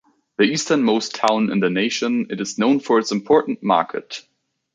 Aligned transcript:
The 0.39 0.45
easternmost 0.45 1.13
town 1.13 1.51
in 1.51 1.59
the 1.59 1.69
nation, 1.69 2.25
it 2.31 2.41
is 2.41 2.57
known 2.57 2.79
for 2.79 2.97
its 2.97 3.11
important 3.11 3.61
market. 3.61 4.23